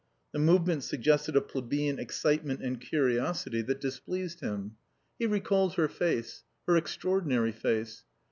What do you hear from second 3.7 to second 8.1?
displeased him. He recalled her face. Her extraordinary face.